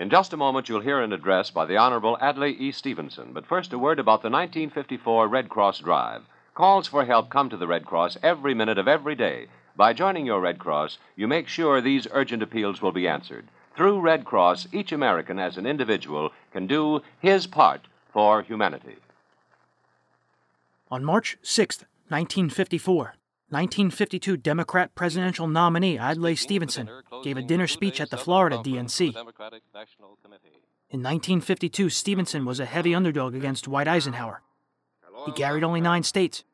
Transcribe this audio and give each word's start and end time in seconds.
In 0.00 0.08
just 0.08 0.32
a 0.32 0.38
moment, 0.38 0.66
you'll 0.66 0.80
hear 0.80 1.02
an 1.02 1.12
address 1.12 1.50
by 1.50 1.66
the 1.66 1.76
Honorable 1.76 2.16
Adlai 2.22 2.56
E. 2.58 2.72
Stevenson. 2.72 3.34
But 3.34 3.44
first, 3.44 3.70
a 3.74 3.78
word 3.78 3.98
about 3.98 4.22
the 4.22 4.30
1954 4.30 5.28
Red 5.28 5.50
Cross 5.50 5.80
Drive. 5.80 6.22
Calls 6.54 6.88
for 6.88 7.04
help 7.04 7.28
come 7.28 7.50
to 7.50 7.56
the 7.58 7.66
Red 7.66 7.84
Cross 7.84 8.16
every 8.22 8.54
minute 8.54 8.78
of 8.78 8.88
every 8.88 9.14
day. 9.14 9.48
By 9.76 9.92
joining 9.92 10.24
your 10.24 10.40
Red 10.40 10.58
Cross, 10.58 10.96
you 11.16 11.28
make 11.28 11.48
sure 11.48 11.82
these 11.82 12.06
urgent 12.12 12.42
appeals 12.42 12.80
will 12.80 12.92
be 12.92 13.06
answered. 13.06 13.48
Through 13.76 14.00
Red 14.00 14.24
Cross, 14.24 14.68
each 14.72 14.90
American 14.90 15.38
as 15.38 15.58
an 15.58 15.66
individual 15.66 16.30
can 16.50 16.66
do 16.66 17.02
his 17.18 17.46
part 17.46 17.82
for 18.10 18.40
humanity. 18.40 18.96
On 20.90 21.04
March 21.04 21.36
6, 21.42 21.80
1954, 22.08 23.16
1952 23.50 24.36
Democrat 24.36 24.94
presidential 24.94 25.48
nominee 25.48 25.98
Adlai 25.98 26.34
Stevenson 26.34 26.88
gave 27.24 27.36
a 27.36 27.42
dinner 27.42 27.66
speech 27.66 28.00
at 28.00 28.10
the 28.10 28.16
Florida 28.16 28.58
DNC. 28.58 29.14
In 30.90 31.02
1952, 31.02 31.90
Stevenson 31.90 32.44
was 32.44 32.60
a 32.60 32.64
heavy 32.64 32.94
underdog 32.94 33.34
against 33.34 33.64
Dwight 33.64 33.88
Eisenhower. 33.88 34.42
He 35.26 35.32
carried 35.32 35.64
only 35.64 35.80
nine 35.80 36.04
states, 36.04 36.44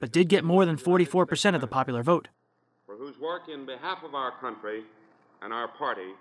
but 0.00 0.10
did 0.10 0.28
get 0.28 0.42
more 0.42 0.66
than 0.66 0.76
44% 0.76 1.54
of 1.54 1.60
the 1.60 1.68
popular 1.68 2.02
vote. 2.02 2.28
For 2.84 2.96
whose 2.96 3.18
work 3.20 3.42
in 3.48 3.64
behalf 3.64 4.02
of 4.02 4.16
our 4.16 4.32
country 4.40 4.82
and 5.42 5.52
our 5.52 5.68
party 5.68 6.14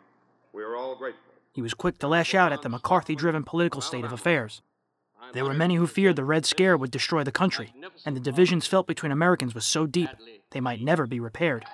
we 0.54 0.64
are 0.64 0.76
all 0.76 0.96
grateful. 0.96 1.22
He 1.54 1.62
was 1.62 1.74
quick 1.74 1.98
to 2.00 2.08
lash 2.08 2.36
out 2.36 2.52
at 2.52 2.62
the 2.62 2.70
McCarthy 2.70 3.16
driven 3.16 3.44
political 3.44 3.82
state 3.82 4.06
of 4.06 4.14
affairs. 4.14 4.62
There 5.34 5.46
were 5.46 5.54
many 5.54 5.76
who 5.76 5.88
feared 5.88 6.16
the 6.16 6.26
Red 6.26 6.46
Scare 6.46 6.78
would 6.78 6.92
destroy 6.92 7.24
the 7.24 7.32
country, 7.32 7.74
and 8.06 8.16
the 8.16 8.20
divisions 8.20 8.68
felt 8.68 8.88
between 8.88 9.12
Americans 9.12 9.54
was 9.54 9.66
so 9.66 9.86
deep 9.86 10.10
they 10.52 10.60
might 10.60 10.82
never 10.82 11.06
be 11.06 11.20
repaired. 11.20 11.66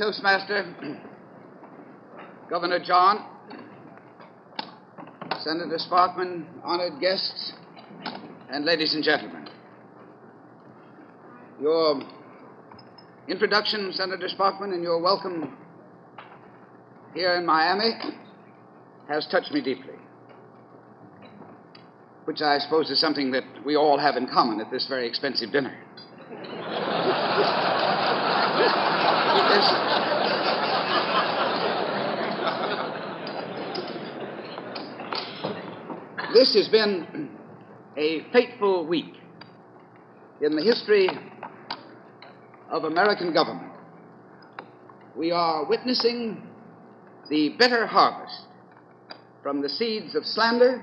Toastmaster, 0.00 0.64
Governor 2.48 2.82
John, 2.82 3.22
Senator 5.40 5.76
Sparkman, 5.76 6.46
honored 6.64 6.98
guests, 7.02 7.52
and 8.50 8.64
ladies 8.64 8.94
and 8.94 9.04
gentlemen. 9.04 9.46
Your 11.60 12.00
introduction, 13.28 13.92
Senator 13.92 14.28
Sparkman, 14.28 14.72
and 14.72 14.82
your 14.82 15.02
welcome 15.02 15.54
here 17.12 17.34
in 17.34 17.44
Miami 17.44 17.90
has 19.06 19.26
touched 19.30 19.52
me 19.52 19.60
deeply, 19.60 19.96
which 22.24 22.40
I 22.40 22.56
suppose 22.56 22.90
is 22.90 22.98
something 22.98 23.32
that 23.32 23.44
we 23.66 23.76
all 23.76 23.98
have 23.98 24.16
in 24.16 24.26
common 24.28 24.62
at 24.62 24.70
this 24.70 24.86
very 24.88 25.06
expensive 25.06 25.52
dinner. 25.52 25.76
This 36.32 36.54
has 36.54 36.68
been 36.68 37.28
a 37.96 38.22
fateful 38.32 38.86
week 38.86 39.14
in 40.40 40.56
the 40.56 40.62
history 40.62 41.08
of 42.70 42.84
American 42.84 43.34
government. 43.34 43.72
We 45.16 45.32
are 45.32 45.64
witnessing 45.68 46.42
the 47.28 47.50
bitter 47.58 47.86
harvest 47.86 48.46
from 49.42 49.60
the 49.60 49.68
seeds 49.68 50.14
of 50.14 50.24
slander, 50.24 50.82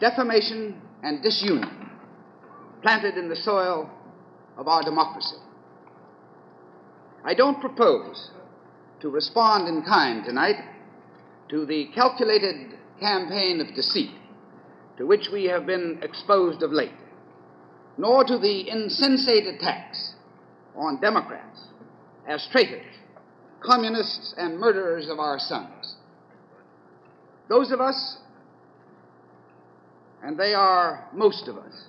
defamation, 0.00 0.80
and 1.02 1.22
disunion 1.22 1.90
planted 2.82 3.16
in 3.16 3.28
the 3.28 3.36
soil 3.36 3.90
of 4.56 4.68
our 4.68 4.82
democracy. 4.82 5.36
I 7.24 7.34
don't 7.34 7.60
propose 7.60 8.30
to 9.00 9.08
respond 9.08 9.68
in 9.68 9.82
kind 9.82 10.24
tonight 10.24 10.56
to 11.50 11.66
the 11.66 11.86
calculated 11.94 12.78
campaign 13.00 13.60
of 13.60 13.74
deceit 13.74 14.10
to 14.96 15.06
which 15.06 15.28
we 15.32 15.44
have 15.44 15.66
been 15.66 15.98
exposed 16.02 16.62
of 16.62 16.72
late, 16.72 16.92
nor 17.96 18.24
to 18.24 18.38
the 18.38 18.68
insensate 18.68 19.46
attacks 19.46 20.14
on 20.76 21.00
Democrats 21.00 21.66
as 22.28 22.46
traitors, 22.52 22.84
communists, 23.60 24.34
and 24.36 24.58
murderers 24.58 25.08
of 25.08 25.18
our 25.18 25.38
sons. 25.38 25.96
Those 27.48 27.72
of 27.72 27.80
us, 27.80 28.18
and 30.22 30.38
they 30.38 30.54
are 30.54 31.08
most 31.12 31.48
of 31.48 31.56
us, 31.56 31.84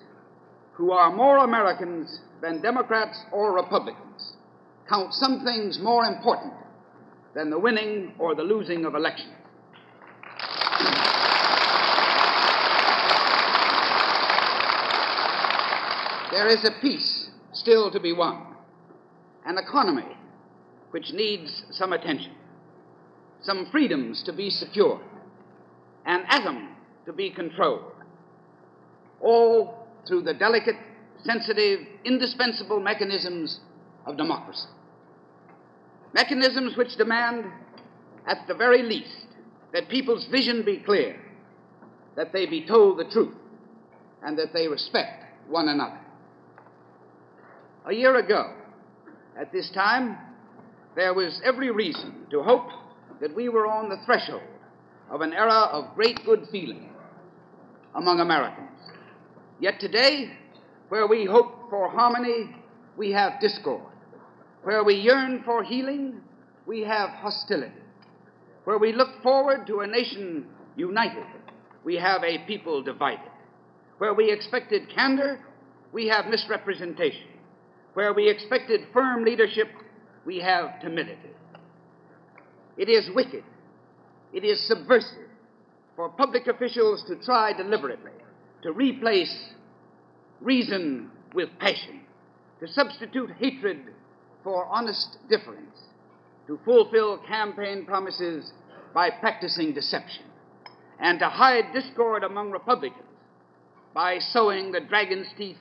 who 0.73 0.91
are 0.91 1.15
more 1.15 1.37
Americans 1.37 2.19
than 2.41 2.61
Democrats 2.61 3.19
or 3.31 3.53
Republicans, 3.53 4.22
count 4.87 5.13
some 5.13 5.43
things 5.43 5.79
more 5.79 6.05
important 6.05 6.53
than 7.33 7.49
the 7.49 7.59
winning 7.59 8.13
or 8.19 8.35
the 8.35 8.43
losing 8.43 8.85
of 8.85 8.95
elections. 8.95 9.33
There 16.31 16.47
is 16.47 16.65
a 16.65 16.71
peace 16.81 17.29
still 17.53 17.91
to 17.91 17.99
be 17.99 18.11
won, 18.11 18.55
an 19.45 19.57
economy 19.57 20.17
which 20.89 21.11
needs 21.13 21.63
some 21.71 21.93
attention, 21.93 22.33
some 23.41 23.67
freedoms 23.71 24.23
to 24.23 24.33
be 24.33 24.49
secured, 24.49 25.01
an 26.05 26.23
atom 26.27 26.75
to 27.05 27.13
be 27.13 27.29
controlled, 27.29 27.91
all 29.21 29.87
through 30.07 30.23
the 30.23 30.33
delicate, 30.33 30.75
sensitive, 31.23 31.81
indispensable 32.03 32.79
mechanisms 32.79 33.59
of 34.05 34.17
democracy. 34.17 34.72
Mechanisms 36.13 36.77
which 36.77 36.95
demand, 36.95 37.45
at 38.27 38.47
the 38.47 38.53
very 38.53 38.83
least, 38.83 39.27
that 39.73 39.89
people's 39.89 40.27
vision 40.27 40.63
be 40.63 40.77
clear, 40.77 41.19
that 42.15 42.31
they 42.31 42.45
be 42.45 42.65
told 42.65 42.99
the 42.99 43.05
truth, 43.05 43.33
and 44.23 44.37
that 44.37 44.53
they 44.53 44.67
respect 44.67 45.23
one 45.47 45.67
another. 45.67 45.99
A 47.85 47.93
year 47.93 48.15
ago, 48.15 48.53
at 49.39 49.51
this 49.51 49.69
time, 49.71 50.17
there 50.95 51.13
was 51.13 51.41
every 51.43 51.71
reason 51.71 52.27
to 52.29 52.43
hope 52.43 52.69
that 53.19 53.35
we 53.35 53.49
were 53.49 53.67
on 53.67 53.89
the 53.89 53.97
threshold 54.05 54.41
of 55.09 55.21
an 55.21 55.33
era 55.33 55.67
of 55.71 55.95
great 55.95 56.23
good 56.25 56.47
feeling 56.51 56.89
among 57.95 58.19
Americans. 58.19 58.69
Yet 59.59 59.79
today, 59.79 60.31
where 60.89 61.07
we 61.07 61.25
hope 61.25 61.69
for 61.69 61.89
harmony, 61.89 62.55
we 62.95 63.11
have 63.11 63.39
discord. 63.39 63.92
Where 64.63 64.83
we 64.83 64.95
yearn 64.95 65.43
for 65.43 65.61
healing, 65.63 66.21
we 66.65 66.81
have 66.81 67.09
hostility. 67.09 67.73
Where 68.63 68.77
we 68.77 68.93
look 68.93 69.21
forward 69.21 69.67
to 69.67 69.81
a 69.81 69.87
nation 69.87 70.45
united, 70.77 71.25
we 71.83 71.95
have 71.97 72.23
a 72.23 72.39
people 72.47 72.81
divided. 72.81 73.29
Where 73.97 74.13
we 74.13 74.31
expected 74.31 74.89
candor, 74.89 75.39
we 75.91 76.07
have 76.07 76.27
misrepresentation. 76.27 77.27
Where 77.93 78.13
we 78.13 78.29
expected 78.29 78.87
firm 78.93 79.25
leadership, 79.25 79.67
we 80.25 80.39
have 80.39 80.79
timidity. 80.81 81.29
It 82.77 82.89
is 82.89 83.09
wicked, 83.13 83.43
it 84.31 84.43
is 84.43 84.65
subversive 84.67 85.29
for 85.95 86.09
public 86.09 86.47
officials 86.47 87.03
to 87.07 87.17
try 87.17 87.53
deliberately 87.53 88.11
to 88.63 88.71
replace 88.71 89.49
reason 90.41 91.11
with 91.33 91.49
passion, 91.59 91.99
to 92.61 92.67
substitute 92.67 93.29
hatred 93.37 93.79
for 94.43 94.65
honest 94.65 95.17
difference, 95.29 95.79
to 96.47 96.59
fulfill 96.65 97.17
campaign 97.19 97.85
promises 97.85 98.51
by 98.93 99.09
practicing 99.09 99.73
deception, 99.73 100.23
and 100.99 101.19
to 101.19 101.29
hide 101.29 101.73
discord 101.73 102.23
among 102.23 102.51
Republicans 102.51 103.03
by 103.93 104.19
sowing 104.19 104.71
the 104.71 104.79
dragon's 104.81 105.27
teeth 105.37 105.57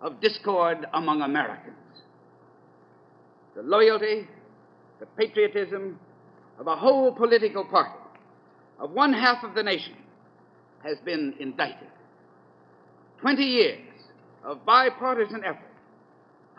of 0.00 0.20
discord 0.20 0.86
among 0.94 1.22
Americans. 1.22 1.76
The 3.54 3.62
loyalty, 3.62 4.26
the 4.98 5.06
patriotism 5.06 5.98
of 6.58 6.66
a 6.66 6.76
whole 6.76 7.12
political 7.12 7.64
party, 7.64 7.98
of 8.78 8.90
one 8.90 9.12
half 9.12 9.44
of 9.44 9.54
the 9.54 9.62
nation, 9.62 9.94
has 10.82 10.98
been 11.04 11.34
indicted. 11.38 11.88
Twenty 13.20 13.44
years 13.44 13.80
of 14.42 14.64
bipartisan 14.64 15.44
effort, 15.44 15.69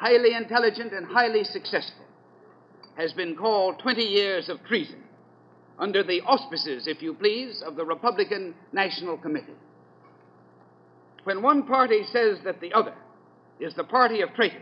highly 0.01 0.33
intelligent 0.33 0.93
and 0.93 1.05
highly 1.05 1.43
successful, 1.43 2.03
has 2.97 3.13
been 3.13 3.35
called 3.35 3.77
20 3.79 4.01
years 4.01 4.49
of 4.49 4.57
treason, 4.65 5.03
under 5.77 6.01
the 6.03 6.21
auspices, 6.21 6.87
if 6.87 7.03
you 7.03 7.13
please, 7.13 7.61
of 7.65 7.75
the 7.75 7.85
Republican 7.85 8.55
National 8.73 9.15
Committee. 9.15 9.53
When 11.23 11.43
one 11.43 11.67
party 11.67 12.01
says 12.11 12.39
that 12.45 12.59
the 12.61 12.73
other 12.73 12.95
is 13.59 13.75
the 13.75 13.83
party 13.83 14.21
of 14.21 14.33
traitors 14.33 14.61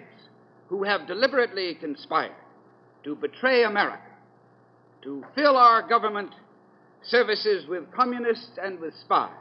who 0.68 0.83
have 0.83 1.07
deliberately 1.07 1.74
conspired 1.75 2.35
to 3.06 3.15
betray 3.15 3.63
America, 3.63 4.03
to 5.03 5.24
fill 5.35 5.56
our 5.56 5.88
government 5.88 6.31
services 7.01 7.65
with 7.69 7.89
communists 7.94 8.59
and 8.62 8.77
with 8.77 8.94
spies, 9.06 9.31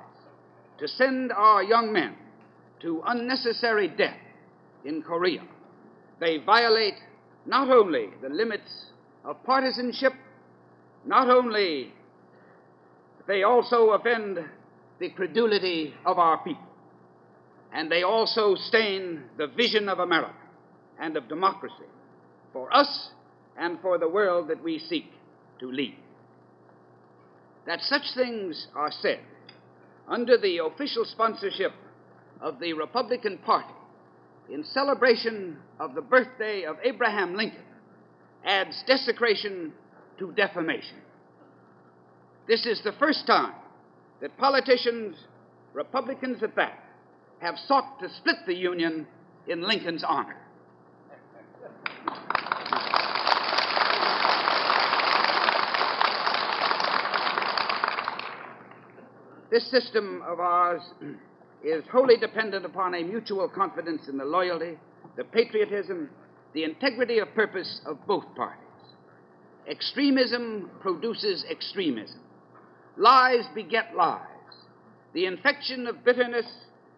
to 0.79 0.87
send 0.87 1.33
our 1.33 1.65
young 1.65 1.93
men 1.93 2.15
to 2.83 3.03
unnecessary 3.05 3.89
death 3.89 4.21
in 4.85 5.03
Korea. 5.03 5.43
They 6.21 6.39
violate 6.39 6.95
not 7.47 7.71
only 7.71 8.09
the 8.21 8.29
limits 8.29 8.87
of 9.25 9.43
partisanship, 9.45 10.13
not 11.05 11.31
only 11.31 11.93
they 13.27 13.43
also 13.43 13.91
offend 13.91 14.39
the 14.99 15.11
credulity 15.11 15.95
of 16.05 16.19
our 16.19 16.39
people, 16.39 16.63
and 17.73 17.91
they 17.91 18.03
also 18.03 18.55
stain 18.57 19.25
the 19.37 19.47
vision 19.47 19.89
of 19.89 20.01
America 20.01 20.35
and 20.99 21.17
of 21.17 21.29
democracy 21.29 21.75
for 22.53 22.75
us 22.75 23.11
and 23.57 23.79
for 23.81 23.99
the 23.99 24.09
world 24.09 24.49
that 24.49 24.63
we 24.63 24.79
seek 24.79 25.13
to 25.61 25.71
lead. 25.71 25.97
That 27.67 27.81
such 27.83 28.15
things 28.17 28.67
are 28.75 28.91
said 28.91 29.21
under 30.09 30.39
the 30.39 30.59
official 30.59 31.05
sponsorship 31.05 31.73
of 32.41 32.59
the 32.59 32.73
Republican 32.73 33.39
Party 33.39 33.75
in 34.51 34.65
celebration 34.65 35.57
of 35.79 35.95
the 35.95 36.01
birthday 36.01 36.65
of 36.65 36.77
Abraham 36.83 37.35
Lincoln 37.35 37.63
adds 38.45 38.83
desecration 38.87 39.73
to 40.19 40.33
defamation. 40.33 40.97
This 42.47 42.65
is 42.65 42.81
the 42.83 42.93
first 42.93 43.27
time 43.27 43.55
that 44.21 44.37
politicians, 44.39 45.17
Republicans 45.75 46.43
at 46.43 46.57
that, 46.57 46.83
have 47.41 47.57
sought 47.67 48.01
to 48.01 48.09
split 48.09 48.37
the 48.47 48.55
Union 48.55 49.07
in 49.47 49.63
Lincoln's 49.63 50.03
honor. 50.03 50.37
This 59.51 59.71
system 59.71 60.23
of 60.27 60.41
ours 60.41 60.83
is 61.65 61.85
wholly 61.91 62.17
dependent 62.17 62.65
upon 62.65 62.95
a 62.95 63.03
mutual 63.03 63.49
confidence 63.49 64.09
in 64.09 64.17
the 64.17 64.25
loyalty, 64.25 64.79
the 65.17 65.25
patriotism, 65.25 66.09
the 66.55 66.65
integrity 66.65 67.19
of 67.19 67.35
purpose 67.35 67.81
of 67.87 67.99
both 68.07 68.25
parties. 68.37 68.65
Extremism 69.69 70.71
produces 70.81 71.45
extremism. 71.51 72.21
Lies 72.97 73.45
beget 73.55 73.95
lies. 73.97 74.23
The 75.15 75.27
infection 75.27 75.87
of 75.87 76.05
bitterness 76.05 76.47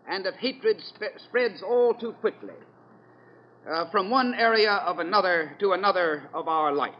and 0.08 0.26
of 0.26 0.34
hatred 0.34 0.80
sp- 0.82 1.18
spreads 1.28 1.62
all 1.62 1.94
too 1.94 2.12
quickly 2.20 2.54
uh, 3.68 3.90
from 3.90 4.10
one 4.10 4.34
area 4.34 4.72
of 4.72 4.98
another 4.98 5.56
to 5.60 5.72
another 5.72 6.28
of 6.32 6.48
our 6.48 6.72
life. 6.72 6.94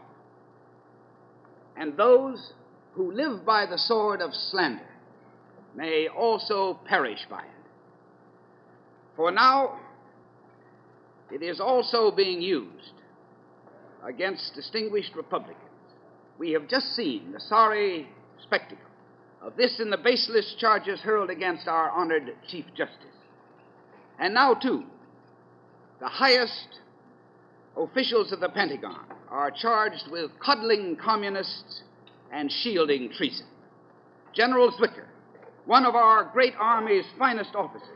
And 1.77 1.97
those 1.97 2.53
who 2.93 3.11
live 3.11 3.45
by 3.45 3.65
the 3.65 3.77
sword 3.77 4.21
of 4.21 4.33
slander 4.33 4.90
may 5.75 6.07
also 6.07 6.79
perish 6.85 7.25
by 7.29 7.41
it. 7.41 7.61
For 9.15 9.31
now, 9.31 9.79
it 11.31 11.41
is 11.41 11.59
also 11.59 12.11
being 12.11 12.41
used 12.41 12.93
against 14.05 14.53
distinguished 14.55 15.15
Republicans. 15.15 15.57
We 16.37 16.51
have 16.51 16.67
just 16.67 16.95
seen 16.95 17.31
the 17.31 17.39
sorry 17.39 18.07
spectacle 18.41 18.85
of 19.41 19.55
this 19.55 19.79
in 19.79 19.89
the 19.89 19.97
baseless 19.97 20.55
charges 20.59 20.99
hurled 20.99 21.29
against 21.29 21.67
our 21.67 21.89
honored 21.89 22.35
Chief 22.47 22.65
Justice. 22.75 22.97
And 24.19 24.33
now, 24.33 24.53
too, 24.53 24.83
the 25.99 26.07
highest 26.07 26.67
officials 27.75 28.31
of 28.31 28.39
the 28.39 28.49
Pentagon 28.49 29.05
are 29.29 29.51
charged 29.51 30.09
with 30.11 30.31
coddling 30.39 30.95
communists 30.95 31.81
and 32.31 32.51
shielding 32.51 33.11
treason. 33.11 33.47
General 34.33 34.71
Zwicker, 34.71 35.05
one 35.71 35.85
of 35.85 35.95
our 35.95 36.25
great 36.33 36.53
Army's 36.59 37.05
finest 37.17 37.55
officers, 37.55 37.87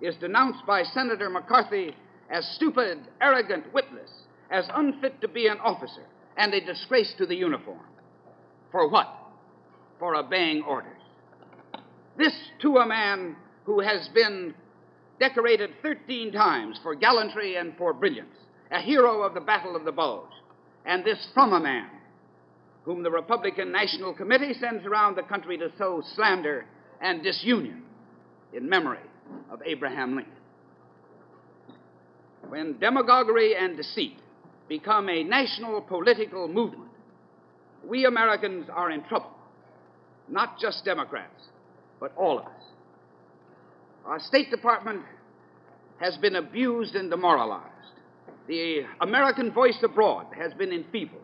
is 0.00 0.16
denounced 0.16 0.66
by 0.66 0.82
Senator 0.82 1.30
McCarthy 1.30 1.94
as 2.28 2.44
stupid, 2.56 2.98
arrogant, 3.20 3.72
witless, 3.72 4.10
as 4.50 4.68
unfit 4.74 5.20
to 5.20 5.28
be 5.28 5.46
an 5.46 5.58
officer, 5.60 6.02
and 6.36 6.52
a 6.52 6.66
disgrace 6.66 7.14
to 7.18 7.26
the 7.26 7.36
uniform. 7.36 7.86
For 8.72 8.88
what? 8.88 9.14
For 10.00 10.16
obeying 10.16 10.62
orders. 10.62 11.00
This 12.18 12.32
to 12.62 12.78
a 12.78 12.86
man 12.88 13.36
who 13.64 13.78
has 13.78 14.08
been 14.12 14.52
decorated 15.20 15.70
13 15.82 16.32
times 16.32 16.80
for 16.82 16.96
gallantry 16.96 17.54
and 17.54 17.76
for 17.76 17.92
brilliance, 17.92 18.34
a 18.72 18.80
hero 18.80 19.22
of 19.22 19.34
the 19.34 19.40
Battle 19.40 19.76
of 19.76 19.84
the 19.84 19.92
Bulge, 19.92 20.32
and 20.84 21.04
this 21.04 21.28
from 21.32 21.52
a 21.52 21.60
man 21.60 21.90
whom 22.82 23.04
the 23.04 23.10
Republican 23.12 23.70
National 23.70 24.12
Committee 24.12 24.54
sends 24.54 24.84
around 24.84 25.16
the 25.16 25.22
country 25.22 25.56
to 25.58 25.70
sow 25.78 26.02
slander 26.16 26.66
and 27.00 27.22
disunion 27.22 27.82
in 28.52 28.68
memory 28.68 28.98
of 29.50 29.60
Abraham 29.64 30.16
Lincoln. 30.16 30.32
When 32.48 32.78
demagoguery 32.78 33.54
and 33.56 33.76
deceit 33.76 34.18
become 34.68 35.08
a 35.08 35.22
national 35.22 35.80
political 35.82 36.48
movement, 36.48 36.90
we 37.86 38.04
Americans 38.04 38.66
are 38.72 38.90
in 38.90 39.02
trouble. 39.04 39.30
Not 40.28 40.58
just 40.60 40.84
Democrats, 40.84 41.48
but 41.98 42.12
all 42.16 42.38
of 42.38 42.46
us. 42.46 42.62
Our 44.04 44.20
State 44.20 44.50
Department 44.50 45.02
has 46.00 46.16
been 46.16 46.36
abused 46.36 46.94
and 46.94 47.10
demoralized. 47.10 47.66
The 48.48 48.82
American 49.00 49.52
voice 49.52 49.78
abroad 49.82 50.26
has 50.36 50.52
been 50.54 50.72
enfeebled. 50.72 51.22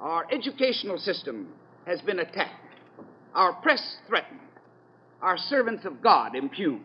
Our 0.00 0.26
educational 0.32 0.98
system 0.98 1.48
has 1.86 2.00
been 2.00 2.18
attacked. 2.18 2.54
Our 3.34 3.52
press 3.54 3.96
threatened 4.08 4.40
our 5.22 5.36
servants 5.36 5.84
of 5.84 6.02
God 6.02 6.34
impugned, 6.34 6.84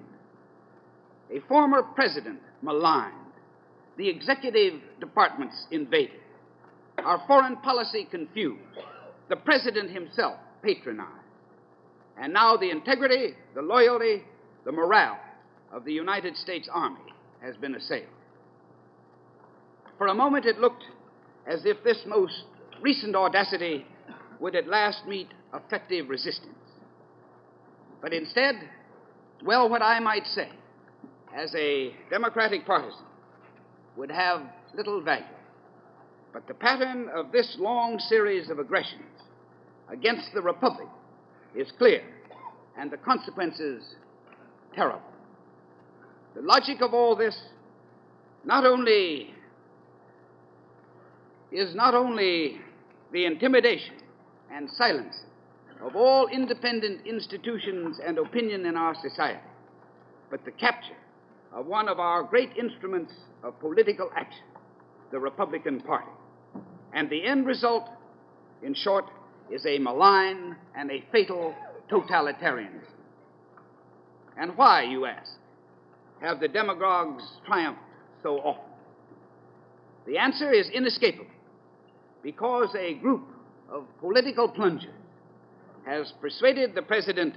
a 1.32 1.40
former 1.48 1.82
president 1.82 2.40
maligned, 2.62 3.14
the 3.98 4.10
executive 4.10 4.82
departments 5.00 5.68
invaded, 5.72 6.20
our 6.98 7.24
foreign 7.28 7.58
policy 7.58 8.08
confused, 8.10 8.62
the 9.30 9.36
president 9.36 9.92
himself 9.92 10.38
patronized, 10.62 11.09
and 12.18 12.33
now 12.33 12.57
the 12.57 12.69
integrity, 12.69 13.33
the 13.54 13.62
loyalty, 13.62 14.24
the 14.66 14.71
morale 14.71 15.19
of 15.71 15.86
the 15.86 15.94
United 15.94 16.36
States 16.38 16.69
Army 16.71 17.14
has 17.42 17.56
been 17.57 17.76
assailed. 17.76 18.06
For 19.98 20.07
a 20.07 20.14
moment 20.14 20.45
it 20.45 20.59
looked 20.59 20.83
as 21.48 21.66
if 21.66 21.83
this 21.83 22.04
most 22.06 22.44
recent 22.81 23.16
audacity 23.16 23.86
would 24.40 24.56
at 24.56 24.68
last 24.68 25.06
meet 25.07 25.30
effective 25.54 26.09
resistance. 26.09 26.56
But 28.06 28.14
instead, 28.14 28.54
well, 29.44 29.68
what 29.68 29.81
I 29.81 30.00
might 30.00 30.28
say, 30.28 30.47
as 31.35 31.52
a 31.56 31.92
Democratic 32.12 32.64
partisan, 32.64 33.04
would 33.97 34.12
have 34.12 34.44
little 34.76 35.02
value. 35.02 35.26
But 36.31 36.47
the 36.47 36.54
pattern 36.54 37.09
of 37.09 37.31
this 37.31 37.56
long 37.57 37.97
series 37.97 38.52
of 38.52 38.59
aggressions 38.59 39.24
against 39.90 40.31
the 40.35 40.42
Republic 40.44 40.88
is 41.56 41.71
clear, 41.80 42.04
and 42.78 42.92
the 42.92 42.97
consequences 42.97 43.95
terrible. 44.76 45.02
The 46.35 46.44
logic 46.44 46.81
of 46.81 46.94
all 46.94 47.16
this 47.16 47.35
not 48.44 48.68
only 48.68 49.33
is 51.52 51.74
not 51.74 51.95
only 51.95 52.62
the 53.12 53.26
intimidation 53.26 53.95
and 54.52 54.69
silence 54.69 55.16
of 55.82 55.96
all 55.96 56.28
independent 56.28 57.06
institutions 57.06 58.00
and 58.06 58.18
opinion 58.18 58.66
in 58.66 58.76
our 58.76 58.96
society, 59.02 59.40
but 60.30 60.44
the 60.46 60.52
capture 60.52 60.98
of 61.54 61.66
one 61.66 61.88
of 61.88 62.00
our 62.00 62.24
great 62.24 62.50
instruments 62.58 63.14
of 63.44 63.60
political 63.60 64.10
action, 64.16 64.44
the 65.12 65.20
Republican 65.20 65.80
Party. 65.82 66.10
And 66.94 67.10
the 67.10 67.26
end 67.26 67.46
result, 67.46 67.90
in 68.64 68.74
short, 68.74 69.06
is 69.52 69.66
a 69.66 69.78
malign 69.80 70.56
and 70.76 70.92
a 70.92 71.04
fatal 71.12 71.54
totalitarianism. 71.90 72.92
And 74.38 74.58
why, 74.58 74.84
you 74.84 75.06
ask, 75.06 75.32
have 76.22 76.40
the 76.40 76.48
demagogues 76.48 77.24
triumphed 77.46 77.82
so 78.24 78.40
often? 78.40 78.72
The 80.08 80.18
answer 80.18 80.52
is 80.52 80.70
inescapable 80.70 81.28
because 82.22 82.70
a 82.78 82.96
group 82.96 83.28
of 83.70 83.86
political 84.00 84.48
plungers 84.48 84.90
has 85.85 86.11
persuaded 86.21 86.73
the 86.75 86.81
president 86.81 87.35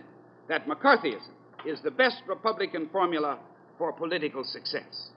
that 0.48 0.66
McCarthyism 0.66 1.30
is 1.66 1.80
the 1.82 1.90
best 1.90 2.22
Republican 2.26 2.88
formula 2.90 3.38
for 3.76 3.92
political 3.92 4.44
success. 4.44 5.10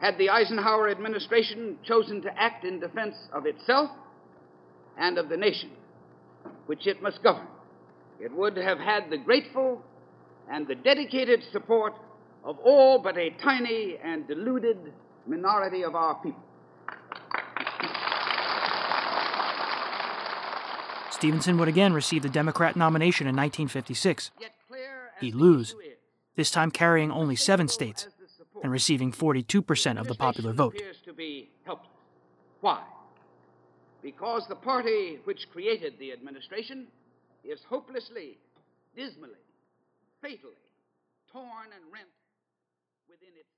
Had 0.00 0.18
the 0.18 0.30
Eisenhower 0.30 0.88
administration 0.88 1.78
chosen 1.84 2.22
to 2.22 2.40
act 2.40 2.64
in 2.64 2.80
defense 2.80 3.16
of 3.32 3.46
itself 3.46 3.90
and 4.98 5.18
of 5.18 5.28
the 5.28 5.36
nation 5.36 5.70
which 6.66 6.86
it 6.86 7.02
must 7.02 7.22
govern, 7.22 7.46
it 8.20 8.32
would 8.32 8.56
have 8.56 8.78
had 8.78 9.10
the 9.10 9.18
grateful 9.18 9.82
and 10.50 10.66
the 10.66 10.74
dedicated 10.74 11.42
support 11.52 11.94
of 12.44 12.58
all 12.58 12.98
but 12.98 13.16
a 13.16 13.30
tiny 13.42 13.96
and 14.02 14.26
deluded 14.26 14.92
minority 15.26 15.82
of 15.82 15.94
our 15.94 16.14
people. 16.16 16.42
Stevenson 21.24 21.56
would 21.56 21.68
again 21.68 21.94
receive 21.94 22.22
the 22.22 22.28
Democrat 22.28 22.76
nomination 22.76 23.26
in 23.26 23.34
1956. 23.34 24.30
He'd 25.20 25.34
lose, 25.34 25.74
this 26.36 26.50
time 26.50 26.70
carrying 26.70 27.10
only 27.10 27.34
seven 27.34 27.66
states 27.66 28.08
and 28.62 28.70
receiving 28.70 29.10
42% 29.10 29.98
of 29.98 30.06
the 30.06 30.14
popular 30.14 30.52
vote. 30.52 30.78
Why? 32.60 32.82
Because 34.02 34.46
the 34.48 34.54
party 34.54 35.18
which 35.24 35.48
created 35.50 35.94
the 35.98 36.12
administration 36.12 36.88
is 37.42 37.60
hopelessly, 37.70 38.36
dismally, 38.94 39.40
fatally 40.20 40.60
torn 41.32 41.72
and 41.74 41.90
rent 41.90 42.08
within 43.08 43.30
itself. 43.30 43.53